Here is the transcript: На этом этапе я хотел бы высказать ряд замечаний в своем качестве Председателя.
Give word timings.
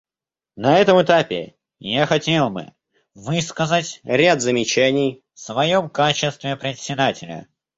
На 0.55 0.79
этом 0.79 0.99
этапе 0.99 1.53
я 1.77 2.07
хотел 2.07 2.49
бы 2.49 2.73
высказать 3.13 3.99
ряд 4.03 4.41
замечаний 4.41 5.23
в 5.35 5.39
своем 5.39 5.91
качестве 5.91 6.55
Председателя. 6.55 7.47